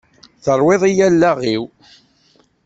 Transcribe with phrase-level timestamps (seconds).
[0.43, 1.63] Terwiḍ-iyi allaɣ-iw!